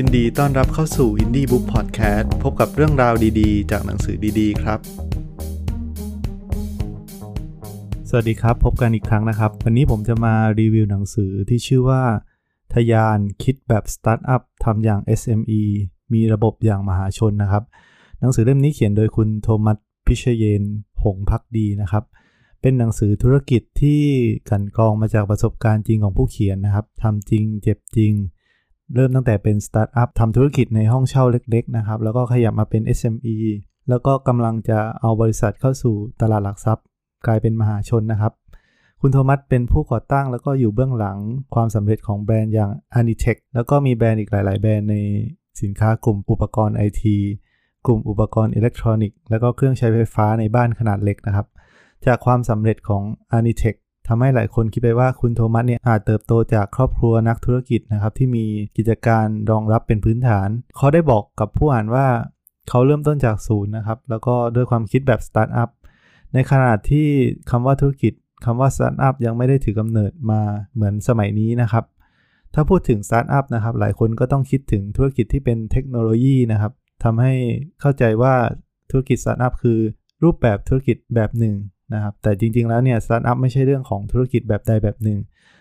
[0.00, 4.78] ยินดีต้อนรับเข้าสู่ Indie Book Podcast พบกับเรื่องราวดีๆ จากหนังสือดีๆ ครับ
[8.08, 12.02] สวัสดีครับ พบกันอีกครั้งนะครับ วันนี้ผมจะมารีวิวหนังสือที่ชื่อว่า
[12.74, 15.62] ทยานคิดแบบสตาร์ทอัพทำอย่าง SME
[16.12, 17.64] มีระบบอย่างมหาชนนะครับ
[18.20, 20.62] หนังสือเล่มนี้เขียนโดยคุณโทมัสพิเชเยน
[21.02, 22.04] หงพักดีนะครับ
[22.60, 24.02] เป็นหนังสือธุรกิจที่
[24.50, 28.14] กันกองมาจากประสบการณ์จริงของผู้เขียนนะครับทำจริงเจ็บจริง
[28.94, 33.36] เริ่มตั้งแต่เป็นสตาร์ทอัพทำธุรกิจในห้องเช่าเล็ก ๆ นะครับ แล้วก็ขยับมาเป็น SME
[33.88, 36.84] แล้วก็กำลังจะเอาบริษัทเข้าสู่ตลาดหลักทรัพย์
[37.26, 38.32] กลายเป็นมหาชนนะครับ
[39.00, 41.18] คุณโทมัสเป็นผู้ก่อตั้งแล้วก็อยู่เบื้องหลัง
[41.54, 44.96] ความสำเร็จของแบรนด์อย่าง Anitech แล้วก็มีแบรนด์อีกหลาย ๆ แบรนด์ใน
[45.62, 47.16] สินค้ากลุ่มอุปกรณ์ไอที
[47.86, 51.46] กลุ่มอุปกรณ์อิเล็กทรอนิกส์แล้วก็เครื่องใช้ไฟฟ้าในบ้านขนาดเล็กนะครับ
[52.06, 53.02] จากความสำเร็จของ
[53.38, 58.44] Anitech ทำให้หลายคนคิดไปว่าคุณโทมัสเนี่ยอาจเติบโตจากครอบครัวนักธุรกิจนะครับที่มี
[58.76, 62.06] กิจการรองรับเป็นพื้นฐาน เขาได้บอกกับผู้อ่านว่า
[62.68, 65.68] เขาเริ่มต้นจากศูนย์นะครับ แล้วก็ด้วยความคิดแบบสตาร์ทอัพ
[66.34, 67.08] ในขณะที่
[67.50, 68.12] คำว่าธุรกิจ
[68.44, 70.40] คำว่าสตาร์ทอัพยังไม่ได้ถือกำเนิดมา
[70.74, 71.84] เหมือนสมัยนี้นะครับ
[72.54, 76.72] ถ้าพูดถึงสตาร์ทอัพนะครับ หลายคนก็ต้องคิดถึงธุรกิจที่เป็นเทคโนโลยีนะครับ
[77.04, 77.32] ทำให้
[77.80, 78.34] เข้าใจว่า
[78.90, 79.78] ธุรกิจสตาร์ทอัพคือ
[80.22, 81.54] รูปแบบธุรกิจแบบหนึ่ง
[81.94, 85.18] นะครับแต่จริงๆแล้วเนี่ยสตาร์ทอัพไม่ใช่เรื่องของธุรกิจแบบใดแบบหนึ่ง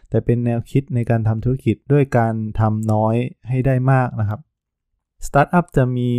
[0.09, 3.15] แต่เป็นแนวคิดในการทำธุรกิจด้วยการทำน้อย
[3.49, 4.39] ให้ได้มากนะครับ
[5.27, 6.09] สตาร์ทอัพจะมี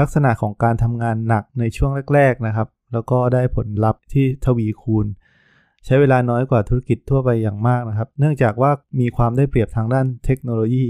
[0.00, 5.06] ลักษณะของการทำงานหนักในช่วงแรก ๆนะครับ แล้วก็ได้ผลลัพธ์ที่ทวีคูณ
[5.84, 8.70] ใช้เวลาน้อยกว่าธุรกิจทั่วไปอย่างมากนะครับ เนื่องจากว่า
[9.00, 10.86] มีความได้เปรียบทางด้านเทคโนโลยี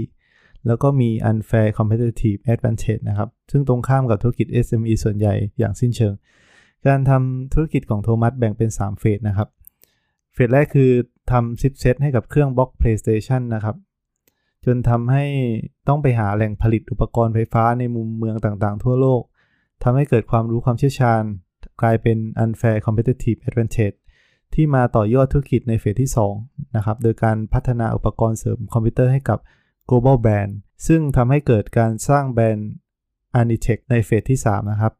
[0.67, 6.13] แล้วก็มี unfair competitive advantage นะครับ ซึ่งตรงข้ามกับธุรกิจ SME ส่วนใหญ่อย่างสิ้นเชิง
[6.87, 9.49] การทำธุรกิจของโทมัสแบ่งเป็น 3 เฟสนะครับ
[10.33, 10.91] เฟสแรกคือ
[11.31, 13.75] ทำซิปเซตให้กับเครื่องบล็อก PlayStation นะครับ
[14.65, 15.25] จนทำให้
[15.87, 19.21] ต้องไปหาแหล่งผลิตอุปกรณ์ไฟฟ้าในมุมเมืองต่างๆ ทั่วโลก
[19.83, 21.23] ทำให้เกิดความรู้ความเชี่ยวชาญ
[21.81, 23.97] กลายเป็น unfair competitive advantage
[24.53, 29.39] ที่มาต่อยอดธุรกิจในเฟสที่ 2 นะครับ โดยการพัฒนาอุปกรณ์เสริมคอมพิวเตอร์ให้กับ
[29.89, 30.51] global brand
[30.87, 32.69] ซึ่งทำให้เกิดการสร้างแบรนด์
[33.41, 34.93] Anitech ใน phase ที่ 3 นะครับ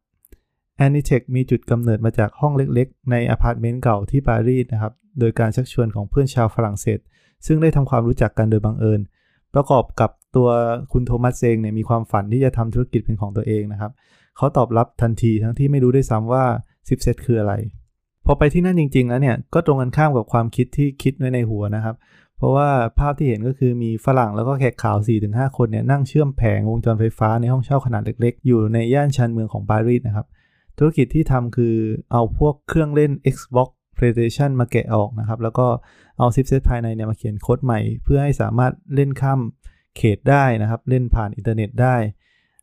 [0.84, 6.98] Anitech มีจุดกำเนิดมาจากห้องเล็กๆ ในอพาร์ตเมนต์เก่าที่ปารีสนะครับ โดยการชักชวนของเพื่อนชาวฝรั่งเศส
[7.46, 9.00] ซึ่งได้ทำความรู้จักกันโดยบังเอิญ
[9.54, 10.48] ประกอบกับตัว
[10.92, 13.92] คุณโทมัสเซงเนี่ยมีความฝันที่จะทำธุรกิจเป็นของตัวเองนะครับ
[14.36, 16.44] เขาตอบรับทันทีทั้งที่ไม่รู้ด้วยซ้ำว่า
[16.88, 17.54] chipset คืออะไร
[18.26, 21.96] พอไปที่นั่นจริง ๆ แล้วเนี่ยก็ตรงกันข้ามกับความคิดที่คิดไว้ในหัวนะครับ
[22.36, 30.26] เพราะว่าภาพที่เห็นก็คือมีฝรั่งแล้วก็แขกขาว 4-5 คนเนี่ยนั่งเชื่อมแผงวงจรไฟฟ้าในห้องเช่าขนาดเล็ก ๆ อยู่ในย่านชานเมืองของปารีสนะครับ
[30.78, 31.74] ธุรกิจที่ทำคือ
[32.12, 35.66] เอาพวกเครื่องเล่น Xbox PlayStation มาแกะออกนะครับ แล้วก็
[36.18, 39.40] เอา chipset ภายในเนี่ยมาเขียนโค้ดใหม่ เพื่อให้สามารถเล่นข้าม
[39.96, 41.96] เขตได้นะครับ เล่นผ่านอินเทอร์เน็ตได้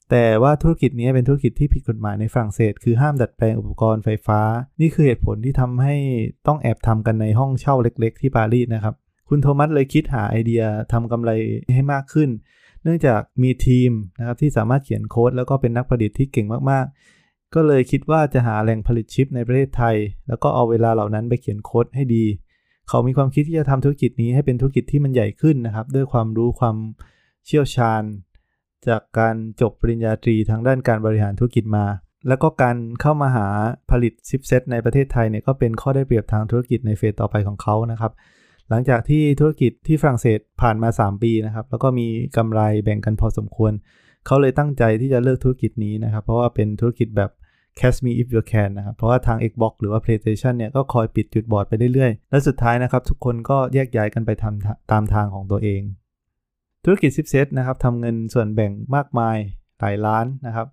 [0.10, 4.42] แต่ว่าธุรกิจนี้เป็นธุรกิจที่ผิดกฎหมายในฝรั่งเศส คือห้ามดัดแปลงอุปกรณ์ไฟฟ้า
[4.82, 5.96] นี่คือเหตุผลที่ทำให้
[6.48, 8.96] ต้องแอบทำกันในห้องเช่าเล็ก ๆ ที่ปารีสนะครับ
[9.30, 11.32] คุณโทมัสเลยคิดหาไอเดียทำกำไร
[11.74, 12.30] ให้มากขึ้น
[12.84, 16.96] เนื่องจากมีทีมนะครับที่สามารถเขียนโค้ดแล้วก็เป็นนักประดิษฐ์ที่เก่งมากๆ
[17.54, 19.96] ก็เลยคิดว่าจะหาแหล่งผลิตชิปในประเทศไทย
[20.28, 22.26] แล้วก็เอาเวลาเหล่านั้นไปเขียนโค้ดให้ดี
[22.90, 26.76] เขามีความคิดที่จะทำธุรกิจนี้ให้เป็นธุรกิจที่มันใหญ่ขึ้นนะครับ ด้วยความรู้ความ
[27.46, 28.04] เชี่ยวชาญ
[28.88, 31.86] จากการจบปริญญาตรีทางด้านการบริหารธุรกิจมา
[32.28, 33.48] แล้วก็การเข้ามาหา
[33.92, 38.12] ผลิตชิปเซตในประเทศไทยเนี่ยก็เป็นข้อได้เปรียบทางธุรกิจในเฟสต่อไปของเขานะครับ
[38.70, 43.72] หลังจากที่ธุรกิจที่ฝรั่งเศสผ่านมา 3 ปีนะครับแล้วก็มีกำไรแบ่งกันพอสมควร
[44.26, 47.32] เขาเลยตั้งใจที่จะเลิกธุรกิจนี้นะครับ เพราะว่าเป็นธุรกิจแบบ
[47.80, 55.82] Catch me if you can นะครับ เพราะว่าทาง Xbox หรือว่า PlayStation เนี่ยก็คอยปิดจุดบอดไปเรื่อยๆ และสุดท้ายนะครับ ทุกคนก็แยกย้ายกันไปทำตามทางของตัวเอง
[56.86, 59.38] ธุรกิจซิปเซตนะครับทำเงินส่วนแบ่งมากมาย
[59.80, 60.68] หลายล้านนะครับ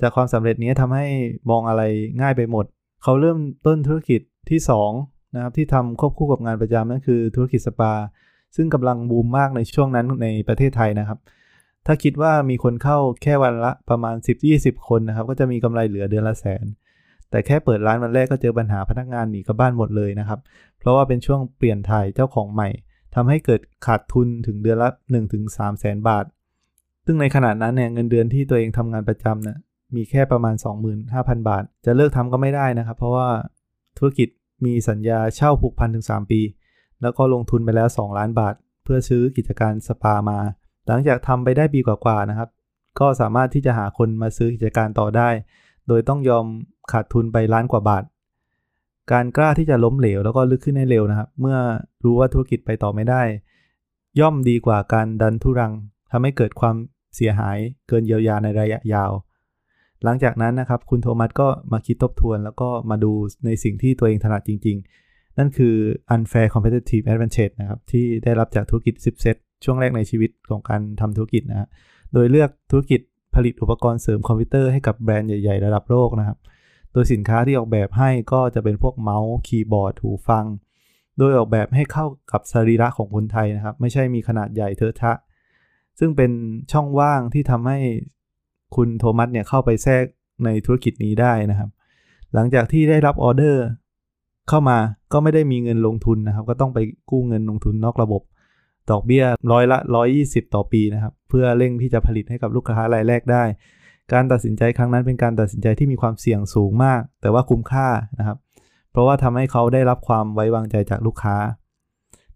[0.00, 1.06] จากความสำเร็จนี้ทำให้
[1.50, 1.82] มองอะไร
[2.20, 2.64] ง่ายไปหมด
[3.02, 4.60] เขาเริ่มต้นธุรกิจที่
[4.98, 7.92] 2 นะครับ ที่ทำควบคู่กับงานประจำนั่นคือธุรกิจสปา
[8.56, 11.18] ซึ่งกำลังบูมมากในช่วงนั้นในประเทศไทยนะครับ
[11.86, 14.16] ถ้าคิดว่ามีคนเข้าแค่วันละประมาณ
[14.50, 16.64] 10-20 คนนะครับ ก็จะมีกำไรเหลือเดือนละแสน
[17.30, 20.40] แต่แค่เปิดร้านวันแรกก็เจอปัญหาพนักงานหนีกลับบ้านหมดเลยนะครับ
[20.78, 22.68] เพราะว่าเป็นช่วงเปลี่ยนถ่ายเจ้าของใหม่
[23.14, 24.88] ทำให้เกิดขาดทุนถึงเดือนละ
[25.34, 26.24] 1-3แสนบาท
[27.06, 29.58] ซึ่งในขณะนั้นเนี่ยเงินเดือนที่ตัวเองทำงานประจำเนี่ย
[29.96, 30.54] มีแค่ประมาณ
[31.02, 33.28] 25,000 บาท จะเลิกทำก็ไม่ได้นะครับ เพราะว่า
[33.98, 34.28] ธุรกิจ
[34.64, 36.40] มีสัญญาเช่าผูกพันถึง 3 ปี
[37.02, 38.54] แล้วก็ลงทุนไปแล้ว 2 ล้านบาท
[38.84, 40.38] เพื่อซื้อกิจการสปามา
[40.86, 42.48] หลังจากทำไปได้ปีกว่าๆนะครับ
[43.00, 45.28] ก็สามารถที่จะหาคนมาซื้อกิจการต่อได้
[45.88, 46.46] โดยต้องยอม
[46.92, 48.04] ขาดทุนไปล้านกว่าบาท
[49.12, 51.58] การกล้าที่จะล้มเหลวแล้วก็ลึกขึ้นให้เร็วนะครับ เมื่อ
[52.04, 53.22] รู้ว่าธุรกิจไปต่อไม่ได้
[54.20, 55.72] ย่อมดีกว่าการดันทุรัง
[56.10, 56.76] ทำให้เกิดความ
[57.16, 57.58] เสียหาย
[57.88, 59.12] เกินเยียวยาในระยะยาว
[60.04, 63.12] หลังจากนั้นนะครับ คุณโทมัสก็มาคิดทบทวน แล้วก็มาดู
[63.44, 64.76] ในสิ่งที่ตัวเองถนัดจริง
[65.08, 65.74] ๆ นั่นคือ
[66.14, 69.36] unfair competitive advantage นะครับ ที่ได้รับจากธุรกิจ10เซต
[69.66, 71.68] ช่วงแรกในชีวิตของการทำธุรกิจนะฮะ
[72.12, 73.00] โดยเลือกธุรกิจ
[73.34, 76.38] ผลิตอุปกรณ์เสริมคอมพิวเตอร์ให้กับแบรนด์ใหญ่ ๆ ระดับโลกนะครับ
[76.92, 80.44] โดยสินค้าที่ออกแบบให้ก็จะเป็นพวกเมาส์คีย์บอร์ดหูฟัง
[81.18, 85.12] โดยออกแบบให้เข้ากับสรีระของคนไทยนะครับ ไม่ใช่มีขนาดใหญ่เทอะทะ
[85.98, 86.30] ซึ่งเป็น
[86.72, 87.78] ช่องว่างที่ทำให้
[88.76, 90.04] คุณโทมัสเนี่ยเข้าไปแทรก
[90.44, 91.70] ในธุรกิจนี้ได้นะครับ
[92.34, 93.64] หลังจากที่ได้รับออเดอร์
[94.48, 94.78] เข้ามา
[95.12, 96.78] ก็ไม่ได้มีเงินลงทุนนะครับ ก็ต้องไป
[97.10, 98.22] กู้เงินลงทุนนอกระบบ
[98.90, 99.78] ดอกเบี้ยร้อยละ
[100.16, 103.44] 120 ต่อปีนะครับ เพื่อเร่งที่จะผลิตให้กับลูกค้ารายแรกได้
[104.12, 107.88] การตัดสินใจครั้งนั้นเป็นการตัดสินใจที่มีความเสี่ยงสูงมาก แต่ว่าคุ้มค่า
[108.18, 108.38] นะครับ
[108.90, 111.36] เพราะว่าทำให้เขาได้รับความไว้วางใจจากลูกค้า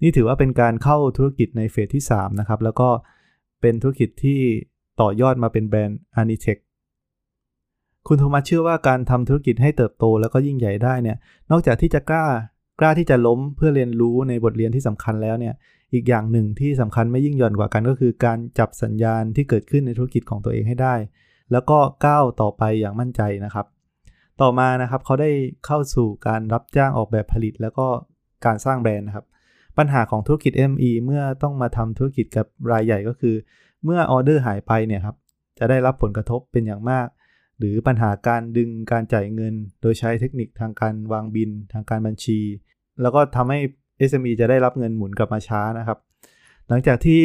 [0.03, 2.89] นี่ถือว่าเป็นการเข้าธุรกิจในเฟสที่ 3 นะครับ แล้วก็
[3.61, 4.41] เป็นธุรกิจที่
[5.01, 6.61] ต่อยอดมาเป็นแบรนด์ a n i t e c h
[8.07, 11.17] คุณโทมัสเชื่อว่าการทำธุรกิจให้เติบโตแล้วก็ยิ่งใหญ่ได้เนี่ย
[11.51, 12.25] นอกจากที่จะกล้า
[12.81, 15.55] กล้าที่จะล้มเพื่อเรียนรู้ในบทเรียนที่สำคัญแล้วเนี่ย
[15.95, 20.95] อีกอย่างหนึ่งที่สำคัญไม่ยิ่งหย่อนกว่ากันก็คือการจับสัญญาณที่เกิดขึ้นในธุรกิจของตัวเองให้ได้
[21.53, 23.67] แล้วก็ก้าวต่อไปอย่างมั่นใจนะครับ
[24.41, 25.31] ต่อมานะครับเขาได้
[25.67, 27.87] เข้าสู่การรับจ้างออกแบบผลิต แล้วก็
[28.45, 29.27] การสร้างแบรนด์นะครับ
[29.79, 33.35] ปัญหาของธุรกิจ ME เมื่อต้องมาทำธุรกิจกับรายใหญ่ก็คือ
[33.85, 35.17] เมื่อออเดอร์หายไปเนี่ยครับ
[35.59, 37.09] จะได้รับผลกระทบเป็นอย่างมาก
[37.59, 42.39] หรือปัญหาการดึงการจ่ายเงิน โดยใช้เทคนิคทางการวางบิน ทางการบัญชี
[43.03, 43.61] แล้วก็ทำให้
[44.09, 45.99] SME จะได้รับเงินหมุนกลับมาช้านะครับ
[46.69, 47.23] หลังจากที่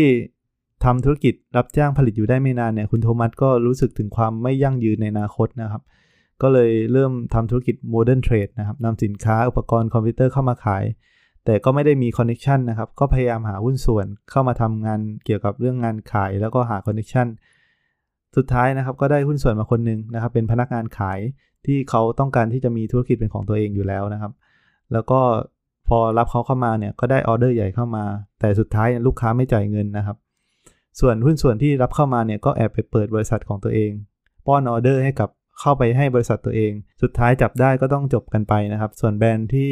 [0.83, 5.81] ทำธุรกิจรับจ้างผลิตอยู่ได้ไม่นานเนี่ยคุณโทมัสก็รู้สึกถึงความไม่ยั่งยืนในอนาคตนะครับ
[6.41, 10.83] ก็เลยเริ่มทำธุรกิจ Modern Trade นะครับนำสินค้าอุปกรณ์คอมพิวเตอร์เข้ามาขาย
[11.45, 17.27] แต่ก็ไม่ได้มี connection นะครับ ก็พยายามหาหุ้นส่วนเข้ามาทำงานเกี่ยวกับเรื่องงานขาย แล้วก็หา connection
[18.37, 21.19] สุดท้ายนะครับก็ได้หุ้นส่วนมาคนหนึ่งนะครับ เป็นพนักงานขาย
[21.65, 24.31] ที่เขาต้องการที่จะมีธุรกิจเป็นของตัวเองอยู่แล้วนะครับ
[24.93, 25.19] แล้วก็
[25.87, 28.05] พอรับเขาเข้ามาเนี่ยก็ได้ออเดอร์ใหญ่เข้ามา
[28.39, 30.17] แต่สุดท้ายลูกค้าไม่จ่ายเงินนะครับ
[30.99, 33.91] ส่วนหุ้นส่วนที่รับเข้ามาเนี่ยก็แอบไปเปิดบริษัทของตัวเอง
[34.45, 35.29] ป้อนออเดอร์ให้กับ
[35.59, 36.71] เข้าไปให้บริษัทตัวเอง
[37.01, 39.71] สุดท้ายจับได้ก็ต้องจบกันไปนะครับ ส่วนแบรนด์ที่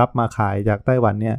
[0.00, 1.36] รับมาขายจากไต้หวันเนี่ย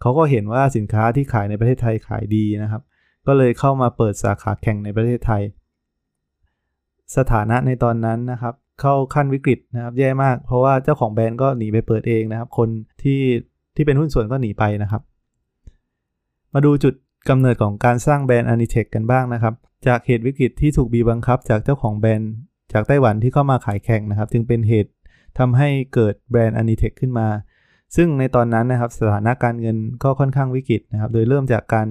[0.00, 2.82] เขาก็เห็นว่าสินค้าที่ขายในประเทศไทยขายดีนะครับ
[3.26, 5.42] ก็เลยเข้ามาเปิดสาขาแข่งในประเทศไทย
[7.16, 12.68] สถานะในตอนนั้นนะครับ เข้าขั้นวิกฤตนะครับแย่มาก เพราะว่าเจ้าของแบรนด์ก็หนีไปเปิดเองนะครับ คน
[13.02, 13.20] ที่
[13.76, 15.02] ที่เป็นหุ้นส่วนก็หนีไปนะครับ
[16.54, 16.94] มาดูจุด
[17.28, 19.54] กำเนิดของการสร้างแบรนด์ a n i t e c h กันบ้างนะครับ
[19.86, 22.32] จากเหตุวิกฤตที่ถูกบีบังคับ จากเจ้าของแบรนด์
[22.72, 24.90] จากไต้หวันที่เข้ามาขายแข่งนะครับ จึงเป็นเหตุ
[25.38, 27.28] ทำให้เกิดแบรนด์ a n i t e c h ขึ้นมา
[27.96, 31.88] ซึ่งในตอนนั้นนะครับสถานะการเงินก็ค่อนข้างวิกฤตนะครับ โดยเริ่มจากการ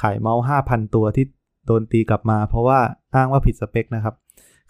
[0.00, 1.24] ขายเมาส์5,000 ตัวที่
[1.66, 2.80] โดนตีกลับมา เพราะว่า
[3.14, 4.14] อ้างว่าผิดสเปคนะครับ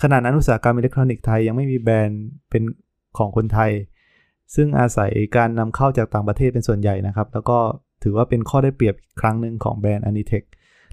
[0.02, 2.62] ขณะนั้นอุตสาหกรรมอิเล็กทรอนิกส์ไทยยังไม่มีแบรนด์เป็น
[3.19, 3.70] ของคนไทย
[4.55, 7.58] ซึ่งอาศัยการนำเข้าจากต่างประเทศเป็นส่วนใหญ่นะครับ แล้วก็
[8.02, 10.47] ถือว่าเป็นข้อได้เปรียบครั้งหนึ่งของแบรนด์ a n i t e c h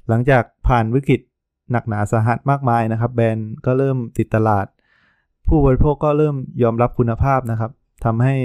[0.07, 1.21] หลังจากผ่านวิกฤต
[1.71, 4.65] หนักหนาสาหัสมากมายนะครับ แบรนด์ก็เริ่มติดตลาด
[5.47, 7.71] ผู้บริโภคก็เริ่มยอมรับคุณภาพนะครับ
[8.05, 8.35] ทำให้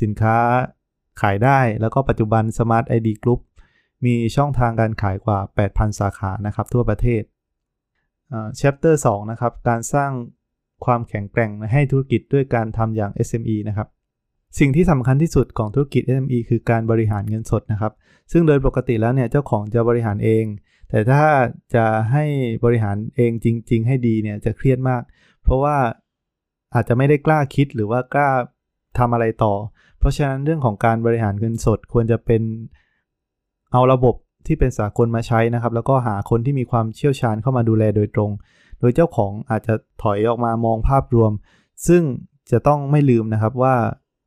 [0.00, 0.36] สินค้า
[1.20, 3.40] ขายได้ แล้วก็ปัจจุบัน Smart ID Group
[4.04, 5.38] มีช่องทางการขายกว่า
[5.68, 7.22] 8,000 สาขานะครับทั่วประเทศ
[8.60, 10.12] chapter 2 นะครับ การสร้าง
[10.84, 13.88] ความแข็งแกร่งให้ธุรกิจด้วยการทำอย่าง SME นะครับ
[14.58, 17.92] สิ่งที่สำคัญที่สุดของธุรกิจ SME คือการบริหารเงินสดนะครับ
[18.32, 20.44] ซึ่งโดยปกติแล้วเนี่ยเจ้าของจะบริหารเอง
[20.90, 21.24] แต่ถ้า
[21.74, 22.24] จะให้
[22.64, 25.02] บริหารเองจริง ๆ ให้ดีเนี่ยจะเครียดมาก
[25.42, 25.76] เพราะว่า
[26.74, 28.30] อาจจะไม่ได้กล้าคิดหรือว่ากล้า
[28.98, 29.54] ทำอะไรต่อ
[29.98, 32.42] เพราะฉะนั้นเรื่องของการบริหารเงินสดควรจะเป็น
[33.72, 34.14] เอาระบบ
[34.46, 38.30] ที่เป็นสากลมาใช้นะครับ แล้วก็หาคนที่มีความเชี่ยวชาญเข้ามาดูแลโดยตรง
[38.80, 41.32] โดยเจ้าของอาจจะถอยออกมามองภาพรวม
[41.88, 42.02] ซึ่ง
[42.52, 43.74] จะต้องไม่ลืมนะครับว่า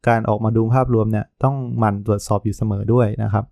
[0.07, 3.45] การออกมาดูภาพรวมเนี่ยต้องหมั่นตรวจสอบอยู่เสมอด้วยนะครับ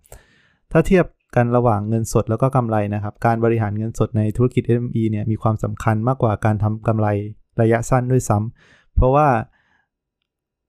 [0.72, 1.06] ถ้าเทียบ
[1.36, 7.06] กันระหว่างเงินสดแล้วก็กำไรนะครับ การบริหารเงินสดในธุรกิจ SME เนี่ยมีความสำคัญมากกว่าการทำกำไร
[7.60, 9.26] ระยะสั้นด้วยซ้ำเพราะว่า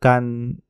[0.08, 0.22] การ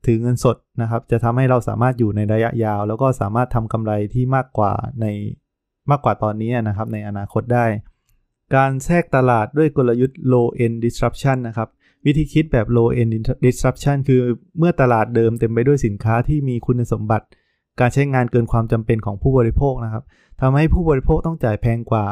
[0.05, 5.05] ถือเงินสดนะครับ จะทำให้เราสามารถอยู่ในระยะยาว แล้วก็สามารถทำกำไรที่มากกว่าใน
[5.89, 7.65] มากกว่าตอนนี้นะครับในอนาคตได้
[8.55, 11.69] การแทรกตลาดด้วยกลยุทธ์ low end disruption นะครับ
[12.05, 13.11] วิธีคิดแบบ low end
[13.45, 14.21] disruption คือ
[14.57, 17.25] เมื่อตลาดเดิมเต็มไปด้วยสินค้าที่มีคุณสมบัติ
[17.79, 20.03] การใช้งานเกินความจำเป็นของผู้บริโภคนะครับ
[20.41, 22.05] ทำให้ผู้บริโภคต้องจ่ายแพงกว่า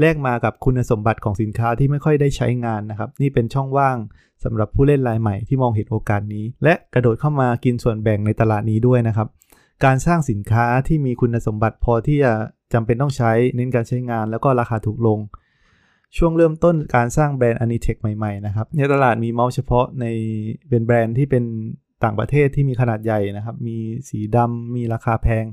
[0.00, 3.96] แลกมากับคุณสมบัติของสินค้าที่ไม่ค่อยได้ใช้งานนะครับ นี่เป็นช่องว่าง
[4.44, 9.28] สำหรับผู้เล่นรายใหม่ที่มองเห็นโอกาสนี้ และกระโดดเข้ามากินส่วนแบ่งในตลาดนี้ด้วยนะครับ
[9.84, 12.32] การสร้างสินค้าที่มีคุณสมบัติพอที่จะ
[12.72, 15.18] จำเป็นต้องใช้เน้นการใช้งานแล้วก็ราคาถูกลง
[16.16, 20.06] ช่วงเริ่มต้นการสร้างแบรนด์ Anitech ใหม่ๆนะครับในตลาดมีเมาส์เฉพาะใน
[20.68, 21.44] เป็นแบรนด์ที่เป็น
[22.04, 23.76] ต่างประเทศที่มีขนาดใหญ่นะครับ มี
[24.08, 25.44] สีดำมีราคาแพง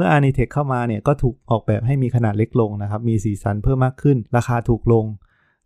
[0.00, 5.04] มื่อ Anitech เข้ามาเนี่ยก็ถูกออกแบบให้มีขนาดเล็กลงนะครับ มีสีสันเพิ่มมากขึ้น ราคาถูกลง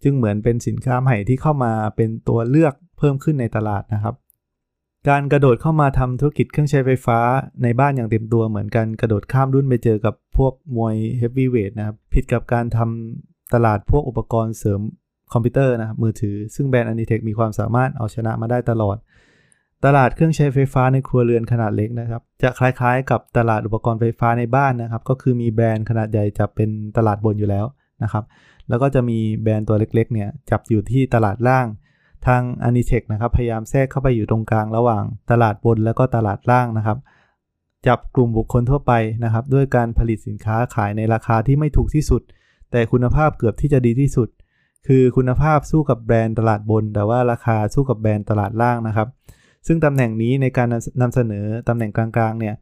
[0.02, 4.14] จึงเหมือนเป็นสินค้าใหม่ที่เข้ามาเป็นตัวเลือกเพิ่มขึ้นในตลาดนะครับ
[5.08, 7.18] การกระโดดเข้ามาทำธุรกิจเครื่องใช้ไฟฟ้า
[7.62, 14.80] ในบ้านอย่างเต็มตัวเหมือนกันกระโดดข้ามรุ่นไปเจอกับพวกมวยเฮฟวีเวทนะครับผิดกับการทำตลาดพวกอุปกรณ์เสริม
[15.32, 18.96] คอมพิวเตอร์นะครับมือถือ ซึ่งแบรนด์ Anitech มีความสามารถเอาชนะมาได้ตลอด
[19.84, 27.66] ตลาดเครื่องใช้ไฟฟ้าในครัวเรือนขนาดเล็กนะครับ จะคล้ายๆ กับตลาดอุปกรณ์ไฟฟ้าในบ้านนะครับ ก็คือมีแบรนด์ขนาดใหญ่จะเป็นตลาดบนอยู่แล้ว
[28.02, 28.24] นะครับ
[28.68, 31.66] แล้วก็จะมีแบรนด์ตัวเล็กๆเนี่ยจับอยู่ที่ตลาดล่าง
[32.26, 36.98] ทาง Anitech นะครับพยายามแทรกเข้าไปอยู่ตรงกลางระหว่างตลาดบนแล้วก็ตลาดล่างนะครับ
[37.86, 38.92] จับกลุ่มบุคคลทั่วไป
[39.24, 42.22] นะครับ ด้วยการผลิตสินค้าขายในราคาที่ไม่ถูกที่สุด
[42.70, 44.28] แต่คุณภาพเกือบที่จะดีที่สุด
[44.86, 49.08] คือคุณภาพสู้กับแบรนด์ตลาดบน แต่ว่าราคาสู้กับแบรนด์ตลาดล่างนะครับ
[49.66, 50.68] ซึ่งตำแหน่งนี้ในการ
[51.02, 52.54] นำเสนอตำแหน่งกลางๆเนี่ย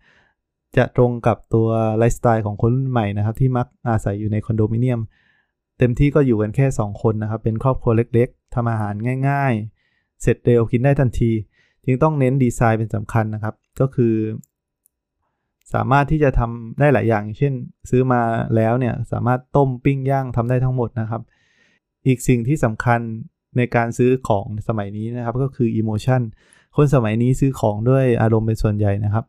[0.76, 1.68] จะตรงกับตัว
[1.98, 5.00] ไลฟ์สไตล์ของคนรุ่นใหม่นะครับ ที่มักอาศัยอยู่ในคอนโดมิเนียม
[5.78, 8.94] เต็มที่ก็อยู่กันแค่ 2 คนนะครับ เป็นครอบครัวเล็กๆทำอาหาร
[9.28, 9.52] ง่าย
[9.88, 11.30] ๆ เสร็จเร็วกินได้ทันที
[11.84, 14.14] จึงต้องเน้นดีไซน์เป็นสำคัญนะครับ ก็คือ
[15.74, 17.52] สามารถที่จะทำได้หลายอย่าง เช่น
[17.90, 18.20] ซื้อมา
[18.56, 21.22] แล้วเนี่ยสามารถต้มปิ้งย่างทำได้ทั้งหมดนะครับ
[22.06, 23.00] อีกสิ่งที่สำคัญ
[23.56, 26.22] ในการซื้อของสมัยนี้นะครับ ก็คือ emotion
[26.76, 29.24] คนสมัยนี้ซื้อของด้วยอารมณ์เป็นส่วนใหญ่นะครับ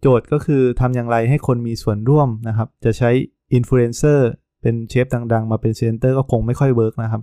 [0.00, 3.10] โจทย์ก็คือทำอย่างไรให้คนมีส่วนร่วมนะครับ จะใช้
[3.54, 4.28] อินฟลูเอนเซอร์
[4.62, 7.22] เป็นเชฟดังๆ มาเป็นเซนเตอร์ก็คงไม่ค่อย work นะครับ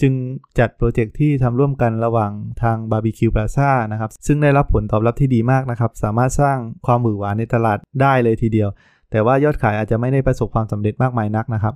[0.00, 0.12] จึง
[0.58, 8.68] จัด project ที่ทำร่วมกันระหว่างทางบาร์บีคิวพลาซ่านะครับ ซึ่งได้รับผลตอบรับที่ดีมากนะครับ สามารถสร้างความหวือหวานในตลาดได้เลยทีเดียว
[9.10, 11.74] แต่ว่ายอดขายอาจจะไม่ได้ประสบความสำเร็จมากมายนักนะครับ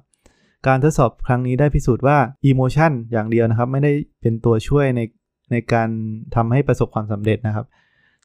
[0.67, 2.19] การทดสอบครั้งนี้ได้พิสูจน์ว่า
[2.51, 5.01] emotion อย่างเดียวนะครับ ไม่ได้เป็นตัวช่วยใน
[5.51, 5.89] ในการ
[6.35, 7.67] ทำให้ประสบความสำเร็จนะครับ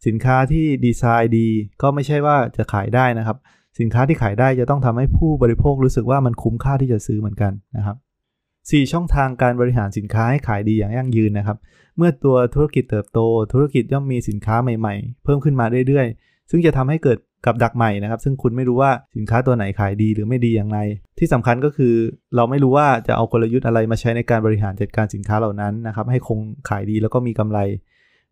[0.05, 1.47] สินค้าที่ดีไซน์ดี
[1.81, 3.37] ก็ไม่ใช่ว่าจะขายได้นะครับ
[3.79, 7.97] สินค้าที่ขายได้จะต้องทำให้ผู้บริโภครู้สึกว่ามันคุ้มค่าที่จะซื้อเหมือนกันนะครับ
[8.43, 11.57] 4 ช่องทางการบริหารสินค้าให้ขายดีอย่างยั่งยืนนะครับ
[11.97, 13.19] เมื่อตัวธุรกิจเติบโต
[13.53, 20.79] ธุรกิจย่อมมีสินค้าใหม่ ๆ เพิ่มขึ้นมาเรื่อยๆ ซึ่งจะทำให้เกิดกับดักใหม่นะครับ ซึ่งคุณไม่รู้ว่าสินค้าตัวไหนขายดีหรือไม่ดีอย่างไร
[21.19, 21.93] ที่สำคัญก็คือ
[22.35, 27.59] เราไม่รู้ว่าจะเอากลยุทธ์อะไรมาใช้ในการบริหารจัดการสินค้าเหล่านั้นนะครับ ให้คงขายดีแล้วก็มีกำไร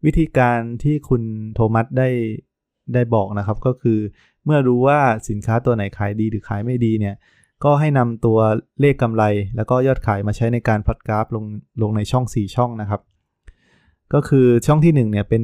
[0.06, 2.10] วิธีการที่คุณโทมัสได้
[2.94, 4.00] ได้บอกนะครับ ก็คือ
[4.46, 5.00] เมื่อรู้ว่า
[5.30, 7.16] สินค้าตัวไหนขายดีหรือขายไม่ดีเนี่ย
[7.64, 8.40] ก็ให้นำตัว
[8.80, 9.24] เลขกำไร
[9.56, 11.46] แล้วก็ยอดขายมาใช้ในการพอดกราฟลง
[11.82, 13.02] ลงในช่อง 4 ช่องนะครับ
[14.14, 15.44] ก็คือช่องที่1เนี่ยเป็น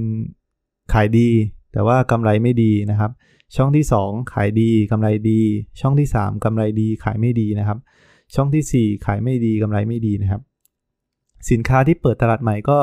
[0.93, 1.29] ขายดี
[1.77, 3.11] แต่ว่ากำไรไม่ดีนะครับ
[3.55, 5.41] ช่องที่ 2 ขายดีกำไรดี
[5.79, 7.77] ช่องที่ 3กำไรดีขายไม่ดีนะครับ
[8.35, 10.41] ช่องที่ 4 ขายไม่ดีกำไรไม่ดีนะครับ
[11.49, 12.77] สินค้าที่เปิดตลาดใหม่ก็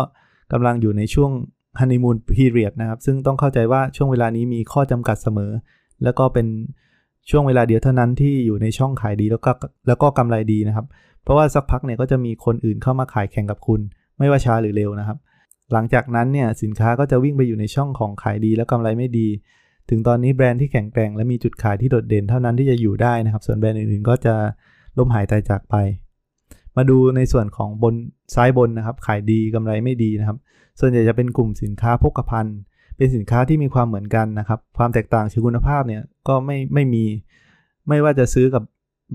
[0.53, 1.31] กำลังอยู่ในช่วง
[1.79, 5.51] ฮันนีมูนพีเรียดนะครับ ซึ่งต้องเข้าใจว่าช่วงเวลานี้มีข้อจำกัดเสมอ
[6.05, 6.47] แล้วก็เป็น
[7.31, 9.51] ช่วงเวลาเดียวเท่านั้นที่อยู่ในช่องขายดีแล้วก็
[9.89, 10.87] แล้วก็กำไรดีนะครับ
[11.23, 13.81] เพราะว่าสักพักเนี่ยก็จะมีคนอื่นเข้ามาขายแข่งกับคุณ
[14.19, 15.19] ไม่ว่าช้าหรือเร็วนะครับ
[15.73, 19.29] หลังจากนั้นเนี่ยสินค้าก็จะวิ่งไปอยู่ในช่องของขายดีแล้วกำไรไม่ดี
[19.91, 24.35] ถึงตอนนี้แบรนด์ที่แข็งแกร่งและมีจุดขายที่โดดเด่นเท่านั้นที่จะอยู่ได้นะครับ ส่วนแบรนด์อื่นๆ ก็จะ
[24.99, 25.75] ล้มหายตายจากไป
[26.77, 27.95] มาดูในส่วนของบน
[28.35, 30.39] ซ้ายบนนะครับ ขายดีกำไรไม่ดีนะครับ
[30.81, 32.57] ส่วนใหญ่จะเป็นกลุ่มสินค้าโภคภัณฑ์
[32.97, 37.05] เป็นสินค้าที่มีความเหมือนกันนะครับ ความแตกต่างเชิงคุณภาพเนี่ยก็ไม่ไม่มี
[37.89, 38.63] ไม่ว่าจะซื้อกับ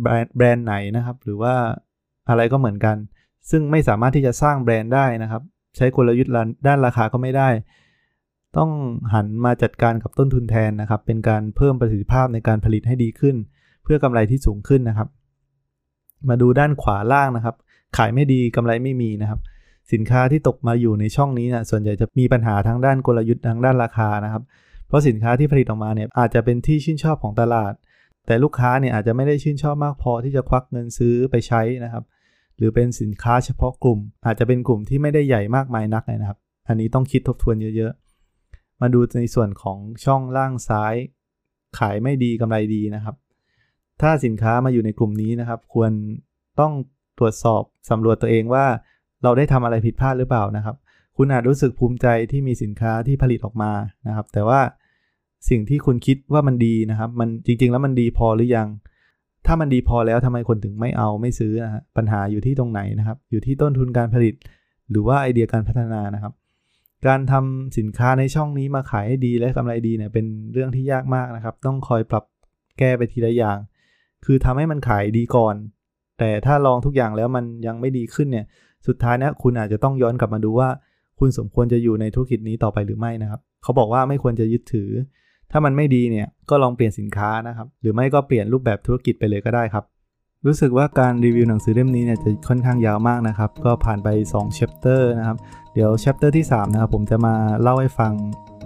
[0.01, 1.53] แบแบรนด์ไหนนะครับ หรือว่า
[2.29, 2.95] อะไรก็เหมือนกัน
[3.49, 5.43] ซึ่งไม่สามารถที่จะสร้างแบรนด์ได้นะครับ
[5.75, 6.33] ใช้กลยุทธ์
[6.67, 7.49] ด้านราคาก็ไม่ได้
[8.57, 8.69] ต้อง
[9.13, 13.35] หันมาจัดการกับต้นทุนแทนนะครับ เป็นการเพิ่มประสิทธิภาพในการผลิตให้ดีขึ้น
[13.83, 15.07] เพื่อกำไรที่สูงขึ้นนะครับ
[16.29, 17.55] มาดูด้านขวาล่างนะครับ
[17.97, 19.39] ขายไม่ดีกำไรไม่มีนะครับ
[19.93, 24.43] สินค้าที่ตกมาอยู่ในช่องนี้นะส่วนใหญ่จะมีปัญหาทั้งด้านกลยุทธ์ทั้งด้านราคานะครับ
[24.87, 27.73] เพราะสินค้าที่ผลิตออกมาเนี่ยอาจจะเป็นที่ชื่นชอบของตลาด
[28.25, 32.03] แต่ลูกค้าเนี่ยอาจจะไม่ได้ชื่นชอบมากพอที่จะควักเงินซื้อไปใช้นะครับ
[32.59, 40.95] หรือเป็นสินค้าเฉพาะกลุ่ม อาจจะเป็นกลุ่มที่ไม่ได้ใหญ่มากมายนักนะครับ อันนี้ต้องคิดทบทวนเยอะๆ มาดูในส่วนของช่องล่างซ้าย
[41.77, 43.15] ขายไม่ดีกำไรดีนะครับ
[44.01, 45.91] ถ้าสินค้ามาอยู่ในกลุ่มนี้นะครับ ควร
[46.59, 46.73] ต้อง
[47.19, 48.65] ตรวจสอบสำรวจตัวเองว่า
[49.23, 50.75] เราได้ทำอะไรผิดพลาดหรือเปล่านะครับ
[51.17, 53.71] คุณอาจรู้สึกภูมิใจที่มีสินค้าที่ผลิตออกมา
[54.07, 54.61] นะครับ แต่ว่า
[55.49, 58.67] สิ่งที่คุณคิดว่ามันดีนะครับ มันจริงๆ แล้วมันดีพอหรือยัง
[59.45, 64.33] ถ้ามันดีพอแล้วทำไมคนถึงไม่เอาไม่ซื้อนะฮะปัญหาอยู่ที่ตรงไหนนะครับ อยู่ที่ต้นทุนการผลิต
[64.89, 66.33] หรือว่าไอเดียการพัฒนานะครับ
[67.07, 72.23] การทำสินค้าในช่องนี้มาขายให้ดีและกำไรดีเนี่ยเป็นเรื่องที่ยากมากนะครับ ต้องคอยปรับ
[72.79, 73.57] แก้ไปทีละอย่าง
[74.25, 75.55] คือทำให้มันขายดีก่อน
[76.19, 78.45] แต่ถ้าลองทุกอย่างแล้วมันยังไม่ดีขึ้นเนี่ย
[78.87, 80.69] สุดท้ายเนี่ยคุณอาจจะต้องย้อนกลับมาดูว่า
[81.19, 84.89] คุณสมควรจะอยู่ในธุรกิจนี้ต่อไปหรือไม่นะครับ เขาบอกว่าไม่ควรจะยึดถือ
[85.51, 89.83] ถ้ามันไม่ดีเนี่ยก็ลองเปลี่ยนสินค้านะครับ หรือไม่ก็เปลี่ยนรูปแบบธุรกิจไปเลยก็ได้ครับ
[90.45, 95.37] รู้สึกว่าการรีวิวหนังสือเล่มนี้เนี่ยจะค่อนข้างยาวมากนะครับ ก็ผ่านไป2 chapter นะครับ
[95.73, 98.13] เดี๋ยว chapter ที่3นะครับผมจะมาเล่าให้ฟัง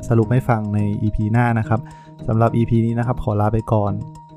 [0.07, 1.79] สรุปให้ฟังใน EP หน้านะครับ
[2.27, 3.93] สำหรับ EP นี้นะครับขอลาไปก่อน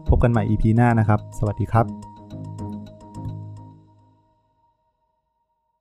[0.09, 2.16] พบกันใหม่ EP หน้านะครับ สวัสดีครับ